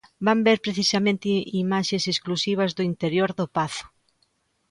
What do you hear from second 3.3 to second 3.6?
do